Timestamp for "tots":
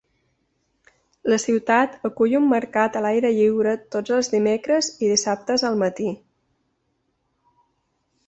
3.95-4.15